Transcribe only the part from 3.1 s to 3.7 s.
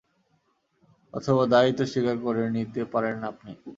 আপনি।